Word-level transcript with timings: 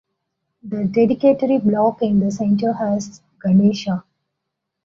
The 0.63 0.85
dedicatory 0.85 1.59
block 1.59 2.01
in 2.01 2.21
the 2.21 2.31
centre 2.31 2.73
has 2.73 3.21
Ganesha. 3.39 4.03